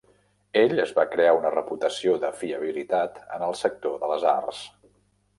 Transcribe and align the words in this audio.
Ell 0.59 0.71
es 0.83 0.93
va 0.99 1.03
crear 1.09 1.33
una 1.39 1.51
reputació 1.55 2.15
de 2.23 2.31
fiabilitat 2.39 3.19
en 3.37 3.45
el 3.49 3.53
sector 3.59 3.99
de 4.05 4.09
les 4.13 4.25
arts. 4.31 4.63